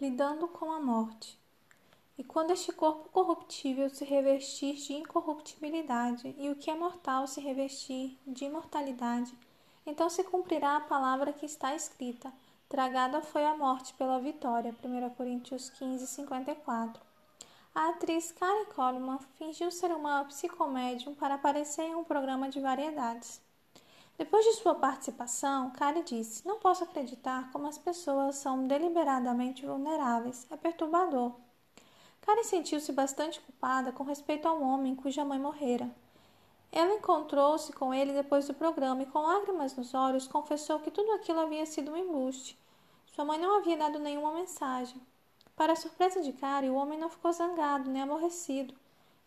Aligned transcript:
lidando 0.00 0.48
com 0.48 0.72
a 0.72 0.80
morte. 0.80 1.38
E 2.16 2.24
quando 2.24 2.52
este 2.52 2.72
corpo 2.72 3.08
corruptível 3.10 3.88
se 3.90 4.04
revestir 4.04 4.76
de 4.76 4.94
incorruptibilidade 4.94 6.34
e 6.38 6.50
o 6.50 6.56
que 6.56 6.70
é 6.70 6.74
mortal 6.74 7.26
se 7.26 7.40
revestir 7.40 8.18
de 8.26 8.44
imortalidade, 8.44 9.32
então 9.86 10.08
se 10.10 10.24
cumprirá 10.24 10.76
a 10.76 10.80
palavra 10.80 11.32
que 11.32 11.46
está 11.46 11.74
escrita: 11.74 12.32
Tragada 12.68 13.20
foi 13.20 13.44
a 13.44 13.56
morte 13.56 13.94
pela 13.94 14.20
vitória. 14.20 14.74
1 14.84 15.10
Coríntios 15.10 15.70
15, 15.70 16.06
54. 16.06 17.02
A 17.74 17.90
atriz 17.90 18.32
Karen 18.32 18.66
Coleman 18.66 19.18
fingiu 19.38 19.70
ser 19.70 19.92
uma 19.92 20.24
psicomédium 20.24 21.14
para 21.14 21.34
aparecer 21.34 21.82
em 21.82 21.94
um 21.94 22.04
programa 22.04 22.48
de 22.48 22.60
variedades. 22.60 23.40
Depois 24.20 24.44
de 24.44 24.52
sua 24.52 24.74
participação, 24.74 25.70
Karen 25.70 26.02
disse: 26.02 26.46
Não 26.46 26.58
posso 26.58 26.84
acreditar 26.84 27.50
como 27.50 27.66
as 27.66 27.78
pessoas 27.78 28.36
são 28.36 28.66
deliberadamente 28.66 29.64
vulneráveis. 29.64 30.46
É 30.50 30.58
perturbador. 30.58 31.32
Karen 32.20 32.44
sentiu-se 32.44 32.92
bastante 32.92 33.40
culpada 33.40 33.92
com 33.92 34.04
respeito 34.04 34.46
ao 34.46 34.60
homem 34.60 34.94
cuja 34.94 35.24
mãe 35.24 35.38
morrera. 35.38 35.90
Ela 36.70 36.96
encontrou-se 36.96 37.72
com 37.72 37.94
ele 37.94 38.12
depois 38.12 38.46
do 38.46 38.52
programa 38.52 39.02
e, 39.04 39.06
com 39.06 39.20
lágrimas 39.20 39.74
nos 39.74 39.94
olhos, 39.94 40.28
confessou 40.28 40.80
que 40.80 40.90
tudo 40.90 41.12
aquilo 41.12 41.40
havia 41.40 41.64
sido 41.64 41.90
um 41.90 41.96
embuste. 41.96 42.58
Sua 43.06 43.24
mãe 43.24 43.38
não 43.38 43.56
havia 43.56 43.78
dado 43.78 43.98
nenhuma 43.98 44.32
mensagem. 44.32 45.00
Para 45.56 45.72
a 45.72 45.76
surpresa 45.76 46.20
de 46.20 46.34
Karen, 46.34 46.68
o 46.68 46.74
homem 46.74 46.98
não 46.98 47.08
ficou 47.08 47.32
zangado 47.32 47.88
nem 47.88 48.02
aborrecido. 48.02 48.74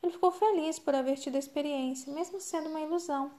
Ele 0.03 0.11
ficou 0.11 0.29
feliz 0.29 0.77
por 0.77 0.93
haver 0.93 1.17
tido 1.17 1.35
a 1.35 1.39
experiência, 1.39 2.13
mesmo 2.13 2.39
sendo 2.39 2.69
uma 2.69 2.79
ilusão. 2.79 3.31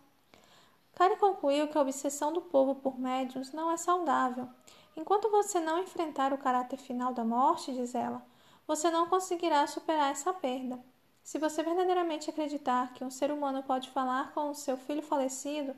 Karen 0.95 1.17
concluiu 1.17 1.69
que 1.69 1.77
a 1.77 1.81
obsessão 1.81 2.33
do 2.33 2.41
povo 2.41 2.77
por 2.77 2.99
médiums 2.99 3.53
não 3.53 3.71
é 3.71 3.77
saudável. 3.77 4.49
Enquanto 4.97 5.31
você 5.31 5.59
não 5.59 5.81
enfrentar 5.83 6.33
o 6.33 6.39
caráter 6.39 6.79
final 6.79 7.13
da 7.13 7.25
morte, 7.25 7.73
diz 7.73 7.95
ela, 7.95 8.25
você 8.67 8.91
não 8.91 9.09
conseguirá 9.09 9.67
superar 9.67 10.13
essa 10.13 10.33
perda. 10.33 10.79
Se 11.23 11.39
você 11.39 11.63
verdadeiramente 11.63 12.31
acreditar 12.31 12.93
que 12.95 13.03
um 13.03 13.11
ser 13.11 13.33
humano 13.33 13.63
pode 13.63 13.91
falar 13.91 14.33
com 14.33 14.51
o 14.51 14.55
seu 14.55 14.77
filho 14.77 15.03
falecido, 15.03 15.75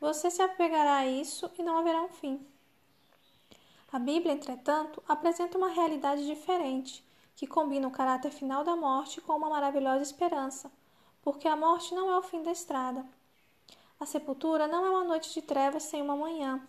você 0.00 0.30
se 0.30 0.42
apegará 0.42 0.96
a 0.96 1.06
isso 1.06 1.50
e 1.58 1.62
não 1.62 1.78
haverá 1.78 2.02
um 2.02 2.08
fim. 2.08 2.44
A 3.92 3.98
Bíblia, 3.98 4.32
entretanto, 4.32 5.02
apresenta 5.06 5.56
uma 5.56 5.68
realidade 5.68 6.26
diferente, 6.26 7.06
que 7.36 7.46
combina 7.46 7.86
o 7.86 7.90
caráter 7.90 8.32
final 8.32 8.64
da 8.64 8.74
morte 8.74 9.20
com 9.20 9.34
uma 9.34 9.48
maravilhosa 9.48 10.02
esperança, 10.02 10.72
porque 11.22 11.46
a 11.46 11.56
morte 11.56 11.94
não 11.94 12.10
é 12.10 12.18
o 12.18 12.22
fim 12.22 12.42
da 12.42 12.50
estrada. 12.50 13.06
A 13.98 14.04
sepultura 14.04 14.68
não 14.68 14.84
é 14.84 14.90
uma 14.90 15.04
noite 15.04 15.32
de 15.32 15.40
trevas 15.40 15.84
sem 15.84 16.02
uma 16.02 16.14
manhã. 16.14 16.60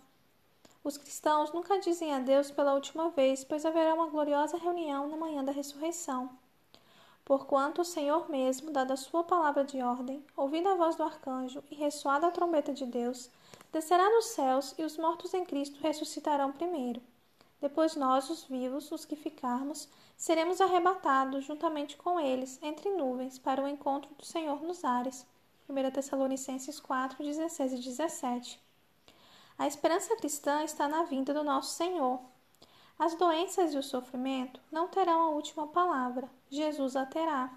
Os 0.82 0.96
cristãos 0.96 1.52
nunca 1.52 1.78
dizem 1.78 2.14
adeus 2.14 2.50
pela 2.50 2.72
última 2.72 3.10
vez, 3.10 3.44
pois 3.44 3.66
haverá 3.66 3.92
uma 3.92 4.06
gloriosa 4.06 4.56
reunião 4.56 5.06
na 5.08 5.16
manhã 5.16 5.44
da 5.44 5.52
ressurreição. 5.52 6.30
Porquanto 7.26 7.82
o 7.82 7.84
Senhor 7.84 8.30
mesmo, 8.30 8.70
dada 8.70 8.94
a 8.94 8.96
sua 8.96 9.22
palavra 9.22 9.62
de 9.62 9.82
ordem, 9.82 10.24
ouvindo 10.34 10.70
a 10.70 10.74
voz 10.74 10.96
do 10.96 11.02
arcanjo 11.02 11.62
e 11.70 11.74
ressoada 11.74 12.26
a 12.26 12.30
trombeta 12.30 12.72
de 12.72 12.86
Deus, 12.86 13.28
descerá 13.70 14.08
nos 14.08 14.28
céus 14.28 14.74
e 14.78 14.82
os 14.82 14.96
mortos 14.96 15.34
em 15.34 15.44
Cristo 15.44 15.78
ressuscitarão 15.82 16.50
primeiro. 16.50 17.02
Depois 17.60 17.94
nós, 17.94 18.30
os 18.30 18.44
vivos, 18.44 18.90
os 18.90 19.04
que 19.04 19.16
ficarmos, 19.16 19.86
seremos 20.16 20.62
arrebatados 20.62 21.44
juntamente 21.44 21.98
com 21.98 22.18
eles 22.18 22.58
entre 22.62 22.88
nuvens 22.88 23.38
para 23.38 23.62
o 23.62 23.68
encontro 23.68 24.14
do 24.14 24.24
Senhor 24.24 24.62
nos 24.62 24.82
ares. 24.82 25.26
1 25.70 25.90
Tessalonicenses 25.90 26.80
4, 26.80 27.22
16 27.22 27.74
e 27.74 27.76
17. 27.76 28.58
A 29.58 29.66
esperança 29.66 30.16
cristã 30.16 30.64
está 30.64 30.88
na 30.88 31.02
vinda 31.02 31.34
do 31.34 31.44
nosso 31.44 31.74
Senhor. 31.74 32.20
As 32.98 33.14
doenças 33.14 33.74
e 33.74 33.76
o 33.76 33.82
sofrimento 33.82 34.62
não 34.72 34.88
terão 34.88 35.20
a 35.20 35.28
última 35.28 35.66
palavra, 35.66 36.26
Jesus 36.48 36.96
a 36.96 37.04
terá. 37.04 37.52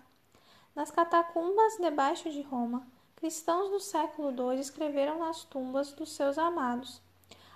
Nas 0.75 0.91
catacumbas 0.91 1.77
debaixo 1.77 2.29
de 2.29 2.41
Roma, 2.41 2.85
cristãos 3.15 3.69
do 3.69 3.79
século 3.79 4.29
II 4.29 4.59
escreveram 4.59 5.19
nas 5.19 5.45
tumbas 5.45 5.93
dos 5.93 6.11
seus 6.11 6.37
amados: 6.37 7.01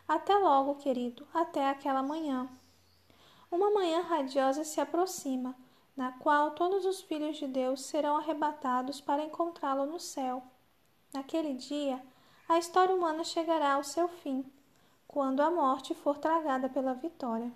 Até 0.08 0.38
logo, 0.38 0.76
querido, 0.76 1.28
até 1.34 1.70
aquela 1.70 2.02
manhã. 2.02 2.48
Uma 3.52 3.72
manhã 3.72 4.04
radiosa 4.04 4.64
se 4.64 4.80
aproxima, 4.80 5.54
na 5.96 6.12
qual 6.12 6.52
todos 6.52 6.86
os 6.86 7.02
filhos 7.02 7.38
de 7.38 7.48
Deus 7.48 7.82
serão 7.82 8.18
arrebatados 8.18 9.00
para 9.00 9.24
encontrá-lo 9.24 9.86
no 9.86 10.00
céu. 10.00 10.44
Naquele 11.14 11.54
dia, 11.54 12.02
a 12.48 12.58
história 12.58 12.94
humana 12.94 13.24
chegará 13.24 13.74
ao 13.74 13.84
seu 13.84 14.08
fim, 14.08 14.46
quando 15.08 15.40
a 15.40 15.50
morte 15.50 15.96
for 15.96 16.18
tragada 16.18 16.68
pela 16.68 16.94
vitória. 16.94 17.52